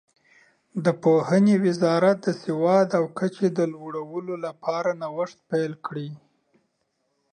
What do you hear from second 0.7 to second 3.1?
د پوهنې وزارت د سواد د